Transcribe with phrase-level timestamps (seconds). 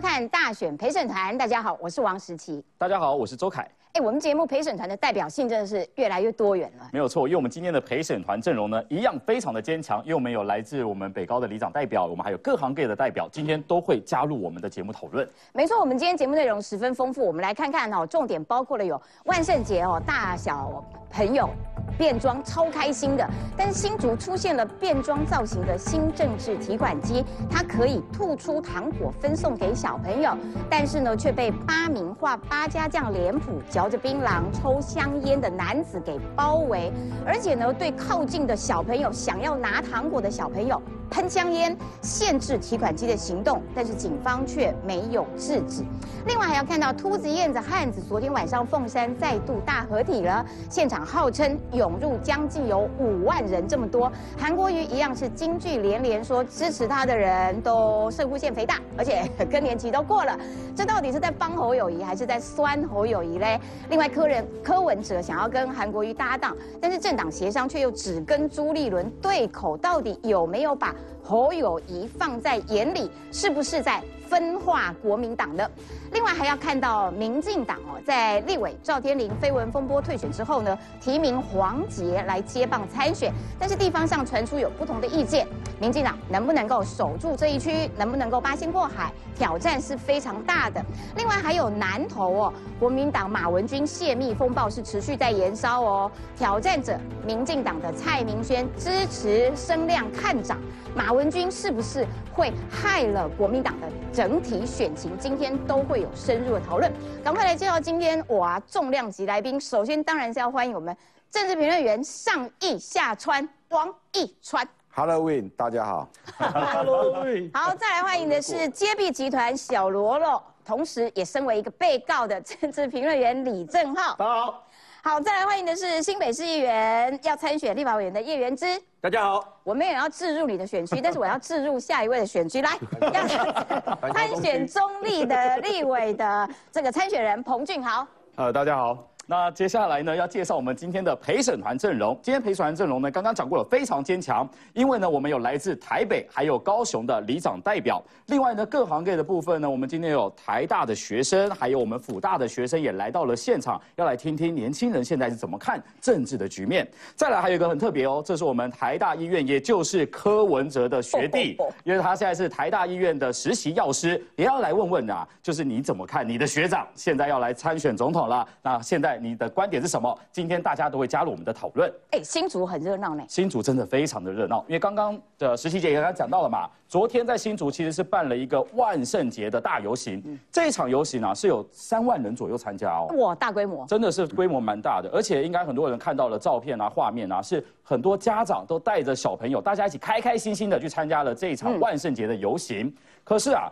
[0.00, 2.64] 看大选陪审团，大家好，我是王时琪。
[2.78, 3.68] 大家好，我是周凯。
[3.98, 6.88] 哎，我们节目陪审团的代表性真的是越来越多元了。
[6.92, 15.28] 没有错，因为我们今天的陪审团阵容呢，一样非常的坚强，因为我们有来自我们北高的里长代表，我们还有各行各业的代表，今天都会加入我们的节目讨论。
[15.52, 21.50] 没错，我们今天节目内容十分丰富，我们来看看哦，重点包括了有万圣节哦，大小朋友
[21.98, 30.36] 变装超开心的，但是新竹出现了变装造型的新政治提款机，它可以吐出糖果分送给小朋友，
[30.70, 34.42] 但是呢却被八名画八家将脸谱、嚼着槟榔。
[34.52, 36.92] 抽香烟的男子给包围，
[37.24, 40.80] 而且呢，对靠近的小朋友想要拿糖果的小朋友
[41.10, 45.82] 喷香烟，限制提款机的行动，但是警方却没有制止。
[46.26, 54.10] 另外还要看到秃子、燕子、汉子，昨天晚上凤山再度大合体了，现场号称涌入将近有五万人这么多。
[54.36, 60.38] 韩国瑜一样是金句连连，说支持他的人都肾上腺肥大，而且更年期都过了。
[60.76, 63.58] 这到底是在帮侯友谊，还是在酸侯友谊嘞？
[63.90, 64.46] 另外，柯人。
[64.62, 70.94] 柯文哲想要跟韩国瑜搭档，但是政党协商却又只跟朱立伦对口，到底有没有把
[71.28, 73.10] 侯友谊放在眼里？
[73.30, 74.02] 是不是在？
[74.28, 75.66] 分化国民党呢，
[76.12, 85.48] 另外还要看到民进党哦，在立委赵天麟绯闻风波退选之后呢，提名黄杰来接棒参选，但是地方上传出有不同的意见，
[85.80, 90.84] 民进党能不能够守住这一区，能不能够八仙过海，挑战是非常大的。
[91.16, 100.58] 另外还有南投哦，国民党马文君泄密风暴是持续在延烧哦，挑战者民进党的蔡明轩支持声量看涨。
[100.94, 105.16] 马文君是不是会害了国民党的整体选情？
[105.18, 106.92] 今天都会有深入的讨论。
[107.22, 109.60] 赶快来介绍今天我啊重量级来宾。
[109.60, 110.96] 首先当然是要欢迎我们
[111.30, 114.66] 政治评论员上亿下川王义川。
[114.94, 116.08] Halloween，大家好。
[116.38, 117.50] Halloween。
[117.54, 124.16] 好，再来欢迎的是揭弊集团小罗罗，同时也身为一个被告的政治评论员李正浩。
[124.16, 124.64] 大家好。
[125.00, 128.66] 好，再来欢迎的是新北市议员要参选立法委员的叶元之。
[129.00, 132.76] 大家好，我们也要置入你的选区， 但是我要置入下一位的选区来，
[133.14, 138.06] 要参选中立的立委的这个参选人彭俊豪。
[138.36, 139.08] 呃，大家好。
[139.30, 142.18] 那接下来呢，要介绍我们今天的陪审团阵容。
[142.22, 144.48] 今天陪审团阵容呢，刚刚讲过了，非常坚强。
[144.72, 148.02] 因为呢，我们有来自台北还有高雄的里长代表。
[148.28, 156.88] 另外呢，各行各业的部分呢，我们今天有台大的学生，还有我们辅大的学生也来到了现场，要来听听年轻人现在是怎么看政治的局面。
[157.14, 168.48] 再来还有一个很特别哦，这是我们台大医院，也就是柯文哲的学弟，因为他现在是台大医院的实习药师，也要来问问啊，就是你怎么看你的学长现在要来参选总统了？
[168.62, 169.17] 那现在。
[169.22, 170.18] 你的观点是什么？
[170.32, 171.92] 今天大家都会加入我们的讨论。
[172.10, 173.24] 哎，新竹很热闹呢。
[173.28, 176.68] 新竹真的非常的热闹，因为刚刚的实习姐也刚刚讲到了嘛。
[176.88, 183.06] 昨天在新竹其实是办了一个万圣节的大游行，这一场游行啊是有三万人左右参加哦。
[183.16, 192.90] 哇，大规模，真的是规模蛮大的，而且应该很多人看到了照片啊、画面啊，是很多家长都带着小朋友，大家一起开开心心的去参加了这一场万圣节的游行。
[193.22, 193.70] 可是啊，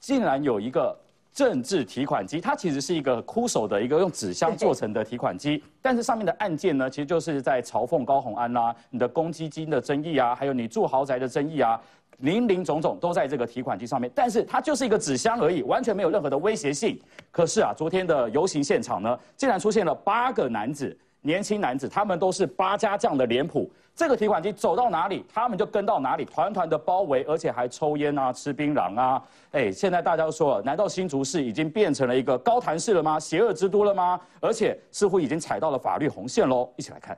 [0.00, 0.96] 竟然有一个。
[1.36, 11.78] 政治提款机，它其实是一个枯手的一个用纸箱做成的提款机，但是上面的按键呢，其实就是在嘲讽高红安啦，你的公积金的争议啊，还有你住豪宅的争议啊，
[12.20, 16.98] 林林总总都在这个提款机上面，但是它就是一个纸箱而已，完全没有任何的威胁性。
[17.30, 20.96] 可是啊，昨天的游行现场呢，竟然出现了八个男子。
[21.22, 23.68] 年轻男子，他们都是八家将的脸谱。
[23.96, 29.22] 这个提款机走到哪里，他们就跟到哪里，团团的包围，而且还抽烟啊，吃槟榔啊。
[29.52, 33.18] 哎，现在大家都说，难道新竹市已经变成了一个高谈市了吗？
[33.18, 34.20] 邪恶之都了吗？
[34.38, 36.70] 而且似乎已经踩到了法律红线喽。
[36.76, 37.16] 一起来看。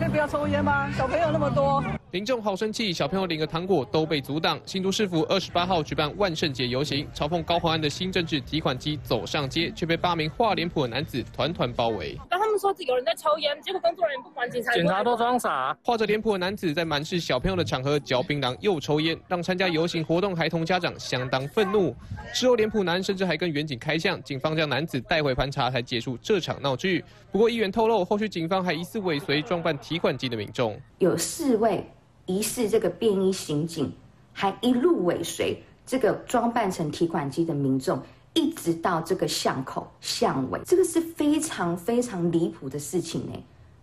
[0.00, 0.90] 可以不要抽烟吗？
[0.96, 4.58] 小朋友那么多，民众好生气，小朋友领个糖果都被阻挡。
[4.64, 12.18] 新都市府二十八号举办万圣节游行，嘲讽高华安的新政治提款机走上街，却被八名画脸谱的男子团团包围。
[12.30, 15.76] 当他们说有人在抽烟，结果工作人员不管警察，警察都装傻。
[15.84, 21.94] 画着脸谱的男子在满是小朋友的场合嚼槟榔又抽烟，让参加游行活动孩童家长相当愤怒。
[22.32, 27.04] 事后脸谱男甚至还跟远警开枪，警方将男子带回盘查才结束这场闹剧。
[27.30, 29.78] 不过议员透露，后续警方还疑似尾随装扮。
[29.90, 31.84] 提款机的民众有四位
[32.26, 33.92] 疑似这个便衣刑警，
[34.32, 38.00] 还一路尾随这个装扮成提款机的民众，
[38.32, 43.32] 一直到这个巷口巷尾，这个是非常非常离谱的事情呢。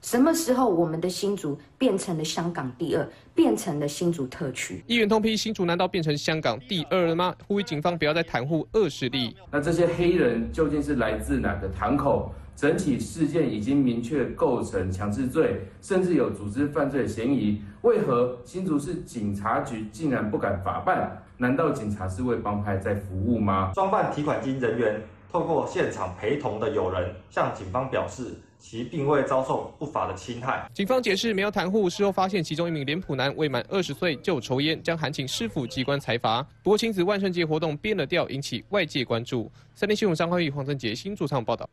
[0.02, 3.06] 什么时候我们的新竹变成了香港第二，
[3.36, 4.82] 变成了新竹特区？
[4.88, 7.36] 议员通批新竹难道变成香港第二了吗？
[7.46, 9.36] 呼吁警方不要再袒护恶势力。
[9.52, 12.34] 那这些黑人究竟是来自哪个堂口？
[12.58, 17.62] 整体事件已经明确构成强制罪，甚至有组织犯罪嫌疑。
[17.84, 21.22] 为何新竹市警察局竟然不敢法办？
[21.38, 23.72] 难道警察是为帮派在服务吗？
[23.76, 25.00] 装扮提款机人员
[25.32, 30.68] 透过现场陪同的友人向警方表示，其并未遭受不法的侵害。
[30.74, 36.42] 警方解释没有袒护，事后发现其中一名脸谱男未满二十岁就抽烟，将函请师傅机关裁罚。
[36.64, 39.52] 不过亲子万圣节活动变了调，引起外界关注。
[39.76, 41.70] 三立新闻张焕宇、黄振杰新驻场报道。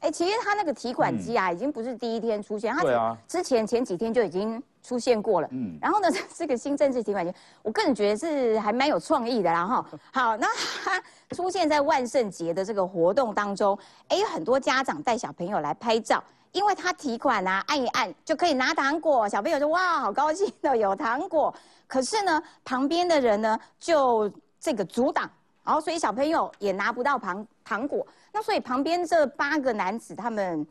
[0.00, 5.48] 哎，其实他那个提款机啊，已经不是第一天出现，他对啊之前前几天就已经出现过了。
[5.50, 7.32] 嗯，然后呢，这个新政治提款机，
[7.62, 9.86] 我个人觉得是还蛮有创意的啦哈。
[10.10, 10.46] 好，那
[10.82, 11.02] 它
[11.36, 21.54] 出现在万圣节的这个活动当中，哎，有很多家长带小朋友来拍照，因为他提款啊，按一按就可以拿糖果，小朋友就哇，好高兴的有糖果。
[21.86, 25.28] 可是呢，旁边的人呢就这个阻挡，
[25.62, 28.06] 然后所以小朋友也拿不到糖糖果。
[28.32, 30.66] 那所以旁边这八个男子他们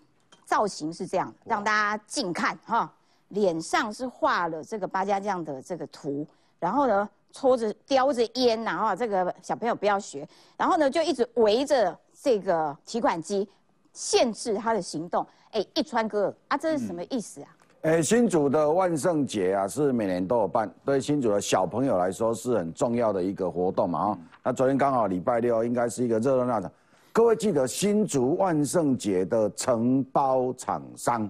[0.45, 2.91] 造型是这样，让大家近看哈，
[3.29, 6.25] 脸上是画了这个八家将的这个图，
[6.59, 10.27] 然后呢抽着叼着烟，然后这个小朋友不要学，
[10.57, 13.47] 然后呢就一直围着这个提款机，
[13.93, 15.25] 限制他的行动。
[15.51, 17.47] 哎，一川哥啊，这是什么意思啊？
[17.81, 24.17] 诶，新竹的万圣节啊，是每年都有办，对新竹的小朋友来说是很重要的一个活动嘛啊。
[24.43, 26.69] 那昨天刚好礼拜六，应该是一个热热闹闹。
[27.19, 31.29] 各位记得新竹万圣节的承包厂商，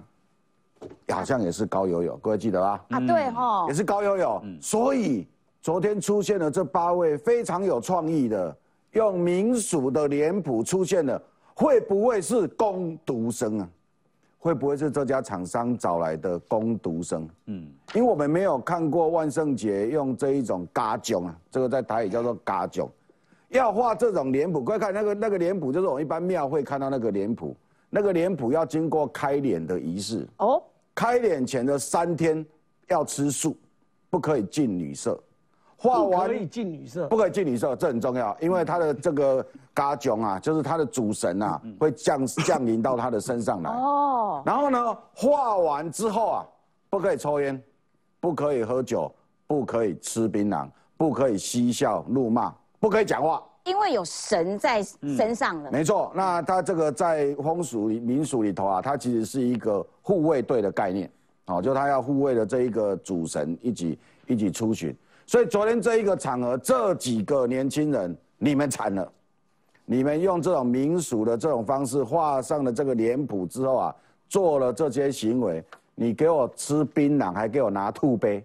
[1.08, 2.84] 好像也是高友友，各位记得吧？
[2.90, 4.40] 啊，对哈也，是高友友。
[4.60, 5.26] 所以
[5.60, 8.56] 昨天出现了这八位非常有创意的，
[8.92, 11.20] 用民俗的脸谱出现的，
[11.54, 13.68] 会不会是攻读生啊？
[14.38, 17.28] 会不会是这家厂商找来的攻读生？
[17.46, 22.88] 嗯，因为我们没有看过万圣节用这一种嘎囧啊，这个在台语叫做嘎囧。
[23.50, 27.56] 要画这种脸谱，快看那个那个脸谱，就是我们一般庙会看到那个脸谱，
[27.88, 30.26] 那个脸谱要经过开脸的仪式。
[30.38, 30.62] 哦，
[30.94, 32.44] 开脸前的三天
[32.88, 33.56] 要吃素，
[34.08, 35.20] 不可以进女色。
[35.76, 37.16] 画完不可以进女色不。
[37.16, 43.70] 可以进女色，这很重要，因为他的这个嘎囧啊，就是他的主神啊，会降降临到他的身上来。
[43.70, 46.46] 哦，然后呢，画完之后啊，
[46.90, 47.60] 不可以抽烟，
[48.20, 49.10] 不可以喝酒，
[49.46, 50.68] 不可以吃槟榔，
[50.98, 53.40] 不可以嬉笑怒骂，不可以讲话。
[53.64, 55.70] 因为有神在身上了。
[55.70, 61.08] 没错，那他这个在风俗里民俗里头啊，它其实是一个护卫队的概念，
[61.44, 64.96] 哦，就他要护卫的这一个主神一起一起出巡。
[65.26, 69.12] 所以昨天这一个场合，这几个年轻人，你们惨了，
[69.84, 73.94] 你们用这种民俗的这种方式画上了这个脸谱之后啊，
[74.26, 75.62] 做了这些行为，
[75.94, 78.42] 你给我吃槟榔，还给我拿兔杯。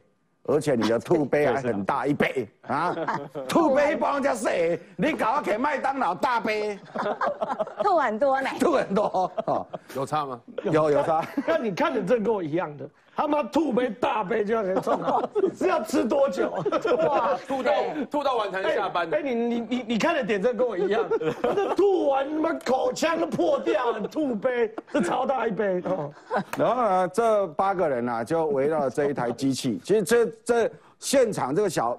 [0.48, 2.96] 而且你的兔杯还很大一杯啊，
[3.48, 4.80] 吐杯 帮人家谁？
[4.96, 6.80] 你搞给麦当劳大杯，
[7.84, 8.50] 吐很多呢。
[8.60, 10.40] 吐很多哦，有差吗？
[10.64, 11.24] 有有差？
[11.46, 15.22] 那你看的这跟我一样的，他妈吐杯大杯就要给冲到，
[15.56, 16.50] 是要吃多久？
[17.08, 17.72] 哇，吐到
[18.10, 19.22] 吐到晚才能下班的哎，。
[19.22, 21.04] 你你你你看的点这跟我一样，
[21.42, 26.12] 这吐完他妈口腔都破掉了，吐杯这超大一杯哦。
[26.58, 29.80] 然后呢，这八个人呢、就围绕了这一台机器。
[29.84, 31.98] 其实这这现场这个小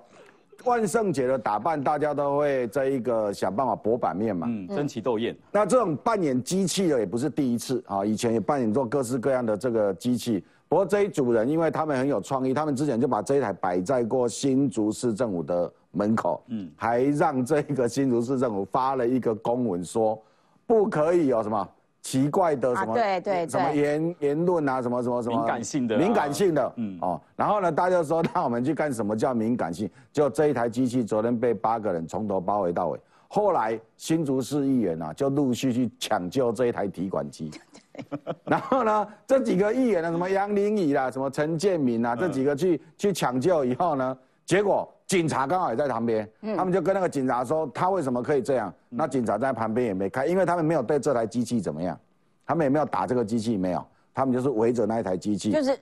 [0.67, 4.47] 万圣节的打扮，大家都会这一个想办法博版面嘛。
[4.51, 5.35] 嗯，争奇斗艳。
[5.53, 10.45] 那这种扮演机器的也不是第一次啊，以前也扮演过各式各样的这个机器。
[10.69, 20.21] 不过这一组人，因为他们很有创意，他们之前就把这一台摆在过新竹市政府的门口，嗯，还让这个新竹市政府发了一个公文说，
[20.67, 21.69] 不可以有什么
[22.07, 25.99] 奇怪的什么、啊对对什么言言论啊，什么什么什么敏感性的啊。
[25.99, 26.97] 敏感性的，嗯。
[26.97, 33.01] 嗯哦，然后呢，大家就说 让我们去看什么叫敏感性，就这一台机器昨天被八个人从头包围到尾。
[33.27, 37.51] 后来新竹市议员啊，就陆续去抢救这一台提款机。
[38.47, 44.17] 然后呢，这几个议员呢，什么杨林仪啦，什么陈建民啊，这几个去去抢救以后呢，
[44.47, 46.27] 结果警察刚好也在旁边，
[46.57, 48.73] 他们就跟那个警察说，他为什么可以这样？
[48.89, 51.99] 那警察在旁边也没开，因为他们没有对这台机器怎么样，
[52.47, 53.85] 他们也没有打这个机器，没有，
[54.15, 55.51] 他们就是围着那一台机器。
[55.51, 55.79] 就是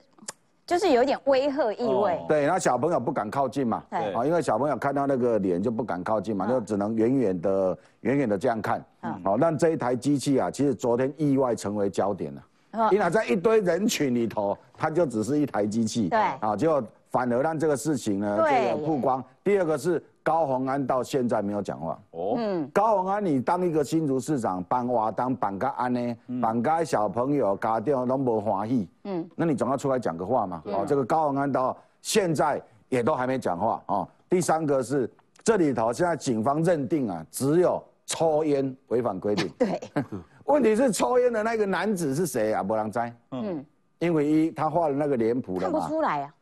[0.65, 2.15] 就是有一点威吓意味。
[2.15, 8.83] 哦对，那小朋友不敢靠近嘛，对啊，因为小朋友看到那个脸就不敢靠近嘛，嗯就只能远远的、远远的这样看。
[9.01, 12.41] 嗯好，但这一台机器啊，其实昨天意外成为焦点了。
[12.71, 16.09] 嗯因为在一堆人群里头，它就只是一台机器。
[16.09, 16.83] 对啊，结果
[17.15, 19.23] 反而让这个事情呢，对这个曝光。
[19.41, 21.97] 第二个是高鸿安到现在没有讲话。
[22.11, 30.61] 哦，嗯，高鸿安，你当一个新竹市长，办活当办个安呢，办个小朋友家长都不欢喜，嗯嗯，那你总要出来讲个话嘛。
[30.65, 34.05] 哦，这个高鸿安到现在也都还没讲话哦。
[34.29, 35.09] 第三个是
[35.41, 39.47] 这里头现在警方认定啊，只有抽烟违反规定。
[39.57, 39.81] 对，
[40.43, 42.61] 问题是抽烟的那个男子是谁啊？
[42.61, 43.65] 不让摘，嗯，
[43.99, 46.33] 因为一他画了那个脸谱了看不嘛，出来啊。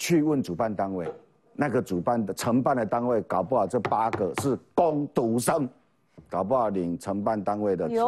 [0.00, 1.06] 去问主办单位，
[1.52, 5.68] 那个主办的承办的单位，搞不好这八个是工读生，
[6.30, 7.98] 搞不好领承办单位的钱，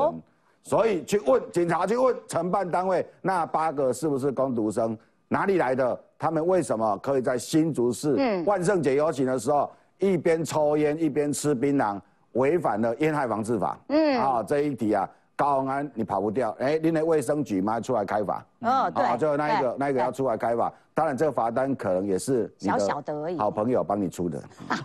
[0.63, 4.97] 所以去问警察去问承办单位，那八个是不是工读生？
[5.29, 6.01] 哪里来的？
[6.19, 9.69] 他们为什么可以在新竹市嗯万圣节游行的时候
[9.99, 12.01] 一边抽烟一边吃槟榔，
[12.33, 13.79] 违反了烟害防治法？
[13.89, 15.09] 嗯啊，这一题啊，
[15.43, 18.47] 高鸿安你跑不掉，哎，您的卫生局嘛出来开罚。
[18.61, 23.37] 哦，对，啊，就那一个那一个要出来开罚，当然这个罚单可能也是小小的而已。
[23.37, 24.41] 好朋友帮你出的。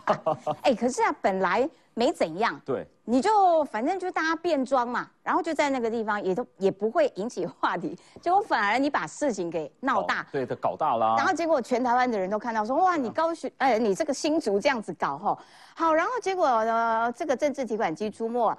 [0.64, 11.14] 哎，可是啊，本来没怎样，对，你就反正就大家变装嘛，然后就在那个地方也都也不会引起话题， 结果反而你把事情给闹大，哦对，他搞大啦。
[11.20, 15.38] 然后结果全台湾的人都看到说，哇，你高雄，哎，你这个新竹这样子搞吼，
[15.76, 18.58] 好，然后结果呢，这个政治提款机出没，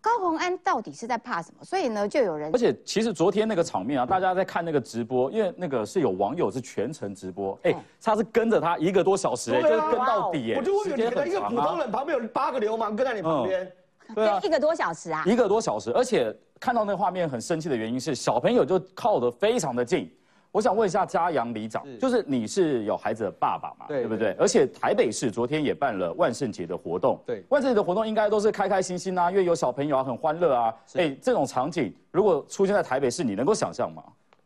[0.00, 1.64] 高洪安到底是在怕什么？
[1.64, 13.72] 所以呢，就有人而且其实昨天那个场面啊，大家在看那个直播，因为那个是有网友是全程直播，哎，他是跟着他一个多小时，哎，就是跟到底，哎，我就问你，一个普通人旁边有八个流氓跟在你旁边，
[14.14, 20.10] 对啊，一个多小时啊，一个多小时，而且看到那个画面很生气的原因是小朋友就靠得非常的近。
[20.50, 24.32] 我想问一下嘉阳里长，就是你是有孩子的爸爸嘛，对对不对？
[24.38, 30.74] 而且台北市昨天也办了万圣节的活动，对万圣节的活动应该都是开开心心啊，因为有小朋友啊，很欢乐啊。
[30.94, 34.02] 哎，这种场景如果出现在台北市，你能够想象吗？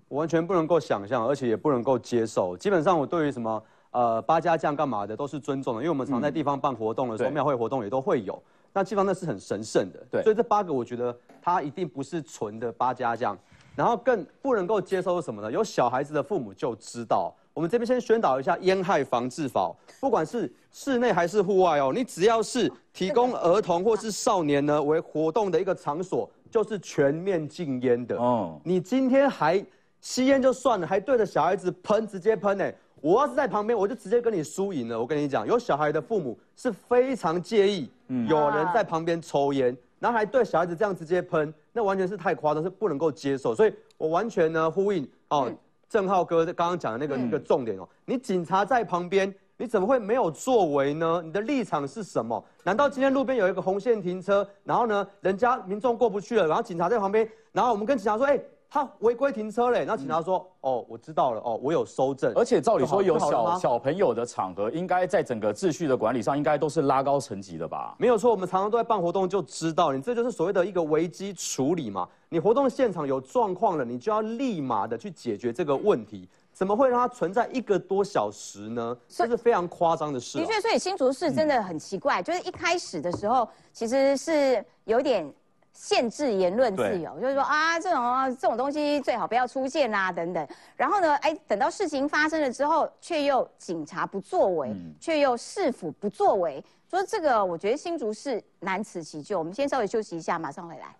[0.08, 2.56] 我完全不能够想象，而且也不能够接受。
[2.56, 8.42] 基本上，我对于什么呃八家将干嘛的都是尊重的，因为我们常在地方办活动的时候，对庙会活动也都会有。
[8.74, 13.38] 那基本上那是很神圣的，对所以这八个我觉得它一定不是纯的八家将，
[13.74, 15.50] 然后更不能够接受是什么呢？
[15.50, 17.34] 有小孩子的父母就知道。
[17.54, 28.16] 我们这边先宣导一下烟害防治法，不管是室内还是户外哦，你只要是提供儿童或是少年呢为活动的一个场所，就是全面禁烟的。
[28.16, 29.62] 哦，你今天还
[30.00, 34.98] 吸烟就算了，还对着小孩子喷，直接喷呢、我要是在旁边，我就直接跟你输赢了。
[34.98, 37.90] 我跟你讲，有小孩的父母是非常介意
[38.28, 43.54] 有人在旁边抽烟，然后还对小孩子这样直接喷，那完全是太夸张，是不能够接受。
[43.54, 45.52] 所以我完全呢呼应哦，
[45.88, 49.34] 郑浩哥刚刚讲的那个一个重点哦，你警察在旁边。
[49.58, 51.22] 你怎么会没有作为呢？
[51.24, 52.42] 你的立场是什么？
[52.64, 58.40] 难道今天路边有一个红线停车，然后呢，人家民众过不去了，然后警察在旁边，然后我们跟警察说，哎、
[58.72, 62.32] 他违规停车嘞，然后警察说，哦，我知道了，哦，我有收证。
[62.34, 67.94] 而且照理说有小小朋友的场合，应该在整个秩序的管理上，应该都是拉高层级的吧？
[67.98, 72.08] 没有错，我们常常都在办活动，就知道你这就是所谓的一个危机处理嘛。
[72.30, 76.26] 你活动现场有状况了，你就要立马的去解决这个问题。
[76.54, 78.96] 怎么会让它存在一个多小时呢？
[79.06, 80.40] 这是非常夸张的事、啊。
[80.40, 85.30] 的确，所以新竹市真的很奇怪，就是一开始的时候其实是有点
[85.72, 90.46] 限制言论自由，就是说啊，这种这种东西最好不要出现啊，等等。
[90.76, 99.38] 然后呢，哎，等到事情发生了之后，却又警察不作为，却又市府不作为，说这个我觉得新竹市难辞其咎。
[99.38, 100.94] 我们先稍微休息一下，马上回来。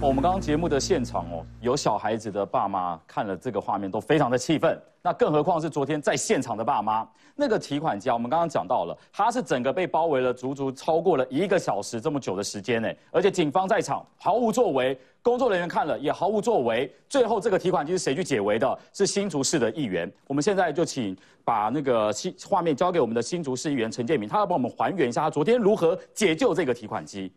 [0.00, 7.06] 我们刚刚节目的现场哦，有小孩子的爸妈看了这个画面都非常的气愤，那更何况是昨天在现场的爸妈。
[7.34, 16.88] 那个提款机，我们刚刚讲到了，它是整个被包围了足足超过了一个小时这么久的时间呢，而且警方在场毫无作为，工作人员看了也毫无作为。
[17.08, 18.78] 最后这个提款机是谁去解围的？
[18.92, 20.08] 是新竹市的议员。
[20.28, 27.32] 我们现在就请把那个新画面交给我们的新竹市议员陈建明，他要帮我们还原一下他昨天如何解救这个提款机。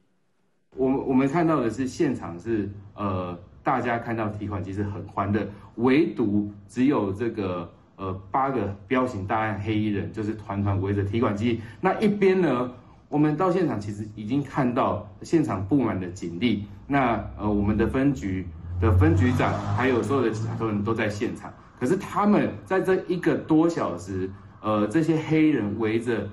[0.77, 11.59] 我们我们看到的是现场是呃，大家看到提款机是很欢乐，唯独只有这个呃八个彪形大汉黑衣人就是团团围着提款机。
[11.81, 12.71] 那一边呢，
[13.09, 18.47] 我们到现场其实已经看到现场布满了警力，那呃我们的分局
[18.79, 26.29] 的分局长还有所有的警察人都在现场，可是他们在这一个多小时，呃这些黑人围着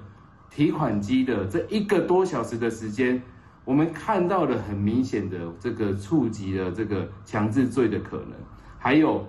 [0.48, 3.20] 提款机的这一个多小时的时间。
[3.68, 8.32] 我们看到了很明显的这个触及了这个强制罪的可能，
[8.78, 9.22] 还有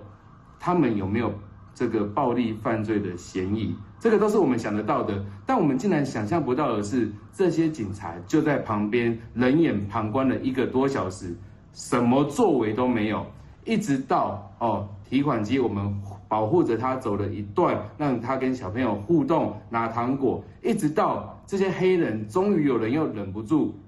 [0.58, 1.30] 他们有没有
[1.74, 5.22] 这个暴力犯罪的嫌疑，这个都是我们想得到的。
[5.44, 11.36] 但我们竟然想象不到的是，这些警察就在旁边冷眼旁观了一个多小时，
[11.74, 13.26] 什么作为都没有，
[13.66, 15.94] 一直到哦提款机我们
[16.30, 23.78] 保护着他走了一段，让他跟小朋友互动拿糖果，一直到这些黑人终于有人又忍不住。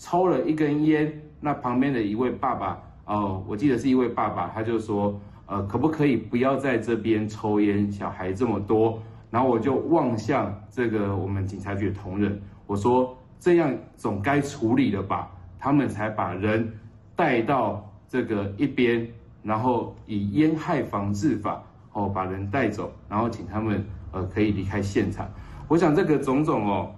[0.00, 7.92] 抽了一根烟，那旁边的一位爸爸，哦，我记得是一位爸爸，他就说，呃，可不可以不要在这边抽烟？
[7.92, 8.98] 小孩这么多，
[9.30, 15.30] 然后我就望向这个我们警察局的同仁，我说这样总该处理了吧？
[15.58, 16.72] 他们才把人
[17.14, 19.06] 带到这个一边，
[19.42, 25.28] 然后以烟害防治法哦把人带走，然后请他们呃可以离开现场。
[25.68, 26.94] 我想这个种种哦，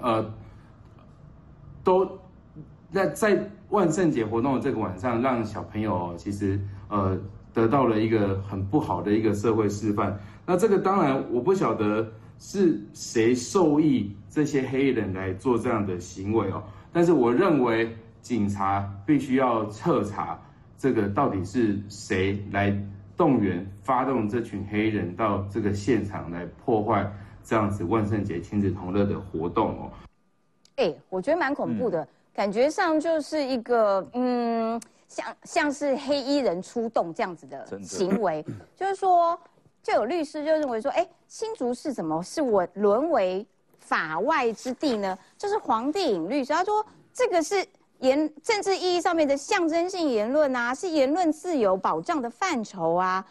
[0.00, 0.32] 呃，
[1.82, 2.19] 都
[2.92, 7.18] 在在万圣节活动的这个晚上，让小朋友哦其实呃
[7.52, 10.18] 得到了一个很不好的一个社会示范。
[10.46, 20.38] 那这个当然我不晓得是谁受益这些黑衣人来做这样的行为哦，但是我认为警察必须要彻查
[20.76, 22.76] 这个到底是谁来
[23.16, 27.08] 动员发动这群黑衣人到这个现场来破坏
[27.44, 29.90] 这样子万圣节亲子同乐的活动哦。
[30.76, 32.06] 哎，我觉得蛮恐怖的，
[32.40, 38.42] 感觉上就是一个嗯，像像是黑衣人出动这样子的行为，
[38.74, 39.38] 就是说，
[39.82, 43.46] 就有律师就认为说，哎，新竹市怎么是我沦为
[43.78, 45.18] 法外之地呢？
[45.36, 46.82] 就是黄帝颖律师，他说
[47.12, 47.62] 这个是
[47.98, 53.22] 言政治意义上面的象征性言论啊，是言论自由保障的范畴啊。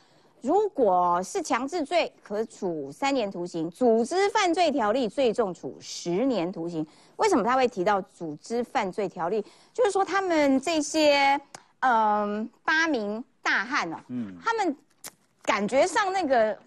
[0.41, 6.86] 如果是强制罪，可处三年徒刑；组织犯罪条例最重处十年徒刑。
[7.17, 9.43] 为什么他会提到组织犯罪条例？
[9.74, 11.39] 就是说他们这些
[11.79, 14.75] 嗯八名大汉哦，嗯，他们
[15.43, 16.58] 感觉上那个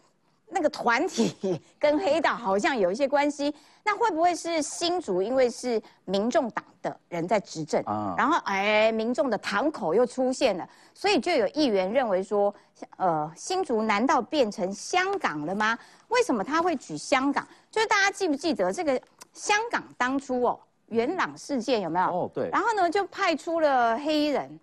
[0.52, 3.54] 那个团体 跟黑道好像有一些关系。
[3.85, 12.54] 那会不会是新竹因为是民众党的人在执政，啊然后哎民众的堂口又出现了，所以就有议员认为说，
[12.97, 15.76] 呃新竹难道变成香港了吗？
[16.09, 17.44] 为什么他会举香港？
[17.73, 19.00] 就是大家记不记得这个
[19.32, 22.06] 香港当初哦元朗事件有没有？
[22.06, 24.61] 哦对然后呢就派出了黑衣人、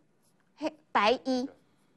[0.55, 1.49] 黑白衣、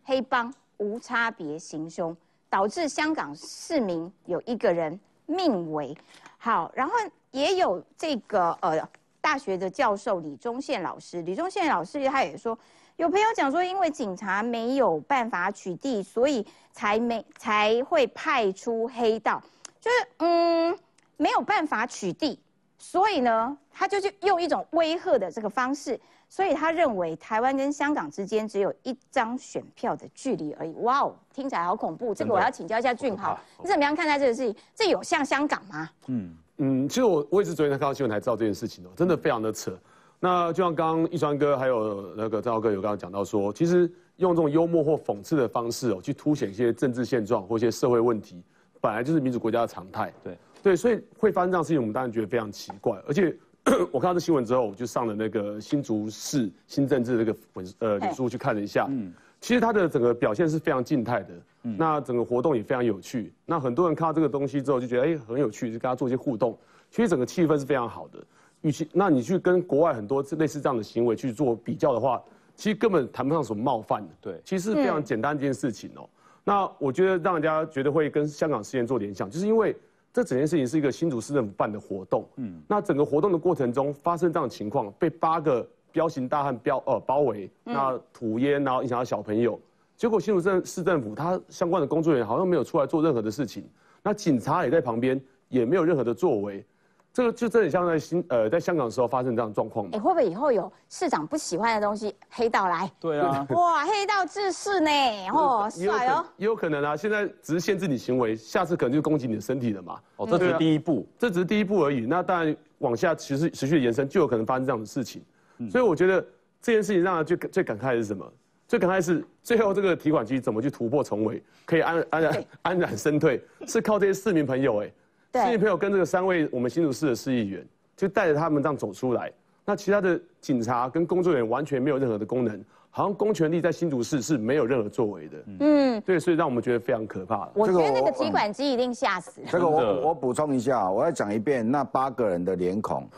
[0.02, 2.16] 黑帮无差别行凶，
[2.52, 5.96] 导致香港市民有一个人命危。
[6.36, 6.92] 好，然后
[7.30, 8.86] 也有这个呃
[9.22, 12.58] 大学的教授李宗宪老师，李宗宪老师他也说，
[12.96, 19.42] 有朋友讲说，因为警察没有办法取缔，所以才没才会派出黑道，
[19.80, 20.78] 就是嗯
[21.16, 22.36] 没有办法取缔，
[22.76, 25.98] 所以呢，他就是用一种威吓的这个方式，
[26.32, 30.72] 所以他认为台湾跟香港之间只有一张选票的距离而已。
[30.76, 32.14] 哇哦，听起来好恐怖！
[32.14, 34.56] 这个我要请教一下俊豪，你怎么样看待这个事情？
[34.74, 35.90] 这有像香港吗？
[36.06, 39.78] 嗯，嗯，其实我我也是昨天才看到新闻才知道这件事情哦，真的非常的扯。
[40.18, 43.80] 那就像刚刚一川哥还有那个赵哥有刚刚讲到说，其实
[44.16, 48.42] 用这种幽默或讽刺的方式哦，去凸显一些政治现状或一些社会问题，
[48.80, 50.10] 本来就是民主国家的常态。
[50.24, 52.98] 对对，所以会发生这样的事情，我们当然觉得非常奇怪。
[53.06, 53.36] 而且
[53.92, 58.86] 我看到这新闻之后，我就上了那个新竹市新政治这个本呃脸书去看了一下。
[58.90, 61.28] 嗯，其实它的整个表现是非常静态的。
[61.62, 63.32] 嗯，那整个活动也非常有趣。
[63.46, 66.58] 那很多人看到这个东西之后就觉得哎很有趣，就跟他做一些互动。
[66.90, 68.18] 其实整个气氛是非常好的。
[68.62, 72.20] 与其那你去跟国外很多类似这样的行为去做比较的话，
[72.56, 74.08] 其实根本谈不上什么冒犯的。
[74.20, 76.08] 对其实是非常简单的一件事情哦。
[76.44, 79.76] 那我觉得让人家觉得会跟香港事件做联想，就是因为
[80.12, 82.28] 这整件事情是一个新竹市政府办的活动。
[82.36, 89.58] 嗯，那整个活动的过程中发生这样的情况，被八个彪形大汉标呃包围，那吐烟，然后影响到小朋友。
[89.96, 93.64] 结果新竹镇市政府他相关的工作人员好像没有出来做任何的事情，
[94.02, 96.64] 那警察也在旁边，也没有任何的作为。
[97.12, 99.98] 这个就真的像在新呃在香港的时候发生这样的状况嘛哎，？
[99.98, 102.90] 会不会以后有市长不喜欢的东西，黑道来？
[102.98, 104.90] 对啊， 哇，黑道治世呢，
[105.32, 106.24] 哦，帅哦。
[106.38, 106.96] 也有可能啊。
[106.96, 110.00] 现在只是限制你行为，下次可能就攻击你的身体了嘛。
[110.16, 111.06] 哦，这只是第一步。
[111.18, 112.06] 这只是第一步而已。
[112.06, 115.22] 那当然往下持续持续延伸，就有可能发生这样的事情。
[115.70, 116.24] 所以我觉得
[116.60, 118.26] 这件事情让人最最感慨的是什么？
[118.66, 124.90] 最感慨的是最后这个提款机怎么去突破重围，可以安安然安然身退，是靠这些市民朋友哎、
[125.32, 127.66] 对市民朋友跟这个三位我们新竹市的市议员，
[127.96, 129.32] 就带着他们这样走出来。
[129.64, 135.38] 那其他的警察跟工作人员完全没有任何的功能，好像公权力在新竹市是没有任何作为的。
[135.60, 137.48] 嗯，对，所以让我们觉得非常可怕。
[137.54, 139.46] 我觉得那个提款机一定吓死了。
[139.50, 143.08] 这个我我补充一下，我要讲一遍，那八个人的脸孔，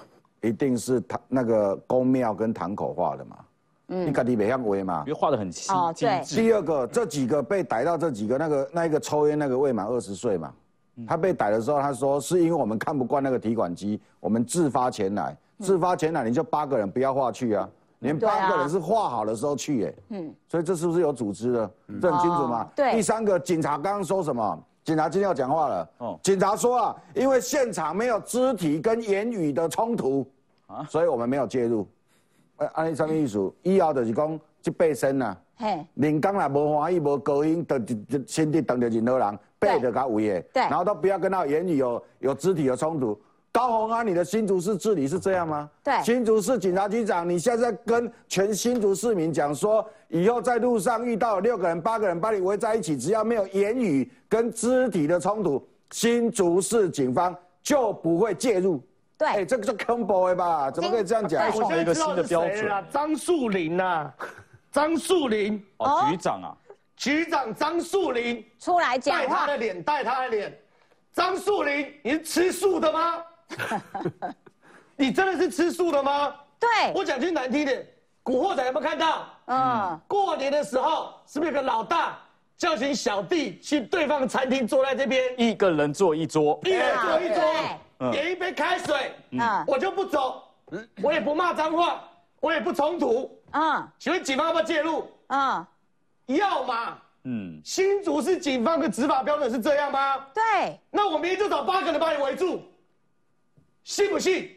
[0.42, 3.37] 一定是堂那个宫庙跟堂口画的嘛。
[3.88, 5.18] 嗯，你肯定没像为嘛因为。
[5.18, 6.22] 画的很细哦对。
[6.27, 10.53] 第二个，这几个被逮到，这几个那个那一个抽烟那个未满二十岁嘛，
[11.07, 17.68] 他被逮的时候，他说是因为我们看不惯那个提款机，我们自发前来，自发前来你就八个人不要划去啊，
[18.00, 21.70] 连八个人是画好的时候去耶，嗯，所以这是不是有组织的？
[22.00, 22.68] 这很清楚吗哦？
[22.76, 24.59] 对第三个，警察刚刚说什么？
[24.85, 25.90] 警察今天要讲话了。
[25.98, 30.26] 哦哦，警察说啊，因为现场没有肢体跟言语的冲突，
[30.66, 31.87] 啊，所以我们没有介入。
[32.57, 33.50] 呃，按你什么意思？
[33.62, 35.37] 以后就是讲这八身啊。
[35.57, 43.20] 嘿，人工啦，无欢喜，无高兴，就就就身体当着任何人，背着他围的，对然后都不要跟他言语有有肢体的冲突，
[43.53, 45.70] 高鸿安，你的新竹市治理是这样吗？
[45.83, 58.83] 对新竹市警察局长，你现在在跟全新竹市民讲说，以后在路上遇到六个人、八个人把你围在一起，只要没有言语跟肢体的冲突，新竹市警方就不会介入。
[59.16, 60.70] 对，哎，这个就 combo 了吧？
[60.72, 61.53] 怎么可以这样讲？
[61.53, 62.85] 创了一个新的标准。
[62.90, 64.12] 张树林呐，
[64.72, 66.50] 张树林哦，局长啊，
[66.96, 70.61] 局长张树林出来讲带他的脸，带他的脸。
[71.12, 73.22] 张树林，你是吃素的吗？
[74.96, 76.35] 你真的是吃素的吗？
[76.59, 77.87] 对，我讲句难听点，
[78.22, 79.26] 古惑仔有没有看到？
[79.46, 82.18] 嗯，过年的时候是不是有个老大
[82.57, 90.42] 叫醒小弟去对方餐厅坐在这边，一个人坐一桌，一人坐一桌，点一杯开水，嗯，我就不走，
[91.02, 92.02] 我也不骂脏话，
[92.40, 95.07] 我也不冲突，嗯，请问警方要不要介入？
[95.28, 95.66] 嗯，
[96.26, 100.26] 要嘛，嗯，新竹市警方的执法标准是这样吗？
[100.34, 102.62] 对，那我明天就找八个人把你围住，
[103.82, 104.50] 信不信？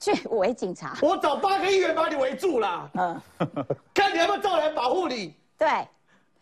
[0.00, 2.90] 去围警察，我找八个议员把你围住了。
[2.94, 3.22] 嗯，
[3.94, 5.34] 看你要不要找人保护你。
[5.56, 5.68] 对，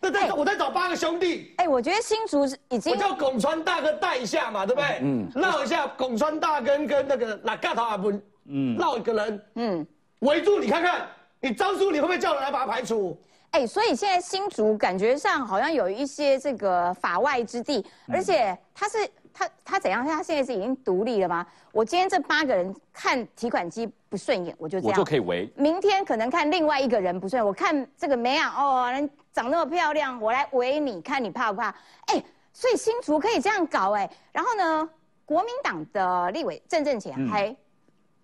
[0.01, 1.55] 那再我再找八个兄弟。
[1.59, 4.99] 哎，我觉得新竹已经我叫拱川大哥带一下嘛，对不对？
[5.03, 9.87] 嗯，绕一下拱川大哥跟那个哪嘎头阿文，嗯，绕一个人，嗯，
[10.21, 11.07] 围住你看看，
[11.39, 13.17] 你张叔你会不会叫人来把他排除？
[13.53, 18.99] 哎，所以现在新竹感觉上好像有一些这个法外之地，而且他是。
[19.35, 20.05] 他他怎样？
[20.05, 21.47] 他现在是已经独立了吗？
[21.73, 25.51] 我今天这八个人看提款机不顺眼，我就这样，我就可以围。
[25.57, 31.75] 明天可能看另外一个人不顺眼，我看这个梅啊，哦，人长那么漂亮，我来围你，看你怕不怕？
[32.09, 34.07] 哎，所以新竹可以这样搞哎。
[34.33, 34.87] 然后呢，
[35.25, 37.57] 国民党的立委郑正前还